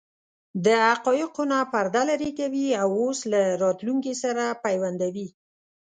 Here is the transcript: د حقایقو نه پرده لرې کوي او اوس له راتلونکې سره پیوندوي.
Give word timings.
د 0.65 0.67
حقایقو 0.89 1.43
نه 1.51 1.59
پرده 1.71 2.01
لرې 2.09 2.31
کوي 2.39 2.67
او 2.81 2.89
اوس 3.01 3.19
له 3.31 3.41
راتلونکې 3.63 4.13
سره 4.23 4.43
پیوندوي. 4.65 5.27